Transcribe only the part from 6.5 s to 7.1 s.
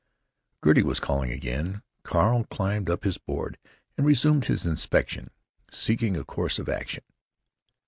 of action.